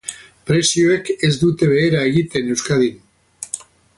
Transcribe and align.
Prezioek 0.51 1.11
ez 1.27 1.31
dute 1.43 1.69
behera 1.75 2.01
egiten 2.13 2.51
Euskadin. 2.57 2.99